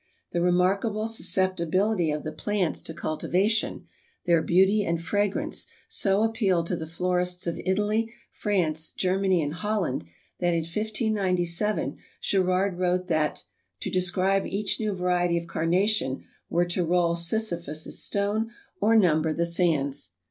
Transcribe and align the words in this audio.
The 0.31 0.41
remarkable 0.41 1.07
susceptibility 1.07 2.09
of 2.09 2.23
the 2.23 2.31
plants 2.31 2.81
to 2.81 2.93
cultivation, 2.95 3.85
their 4.25 4.41
beauty 4.41 4.83
and 4.83 4.99
fragrance, 4.99 5.67
so 5.87 6.23
appealed 6.23 6.65
to 6.65 6.75
the 6.75 6.87
florists 6.87 7.45
of 7.45 7.61
Italy, 7.67 8.11
France, 8.31 8.89
Germany 8.93 9.43
and 9.43 9.53
Holland 9.53 10.05
that 10.39 10.55
in 10.55 10.61
1597 10.61 11.97
Gerard 12.19 12.79
wrote 12.79 13.05
that 13.09 13.43
"to 13.81 13.91
describe 13.91 14.47
each 14.47 14.79
new 14.79 14.95
variety 14.95 15.37
of 15.37 15.45
Carnation 15.45 16.25
were 16.49 16.65
to 16.65 16.83
roll 16.83 17.15
Sisyphus' 17.15 18.03
stone 18.03 18.49
or 18.79 18.95
number 18.95 19.31
the 19.35 19.45
sands." 19.45 20.13